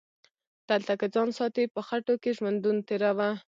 دلته 0.69 0.93
که 0.99 1.05
ځان 1.15 1.29
ساتي 1.37 1.63
په 1.75 1.81
خټو 1.87 2.15
کې 2.21 2.31
ژوندون 2.37 2.77
تیروه 2.87 3.29